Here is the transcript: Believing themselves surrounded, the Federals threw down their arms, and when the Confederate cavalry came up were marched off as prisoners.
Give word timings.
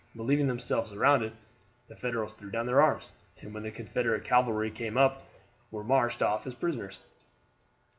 Believing 0.15 0.47
themselves 0.47 0.89
surrounded, 0.89 1.33
the 1.87 1.95
Federals 1.95 2.33
threw 2.33 2.49
down 2.49 2.65
their 2.65 2.81
arms, 2.81 3.11
and 3.39 3.53
when 3.53 3.61
the 3.61 3.69
Confederate 3.69 4.23
cavalry 4.25 4.71
came 4.71 4.97
up 4.97 5.21
were 5.69 5.83
marched 5.83 6.23
off 6.23 6.47
as 6.47 6.55
prisoners. 6.55 7.01